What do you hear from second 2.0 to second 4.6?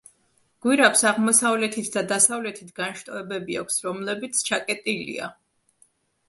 დასავლეთით განშტოებები აქვს, რომლებიც